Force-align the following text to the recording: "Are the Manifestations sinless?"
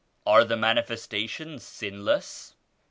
"Are 0.25 0.43
the 0.43 0.57
Manifestations 0.57 1.61
sinless?" 1.61 2.55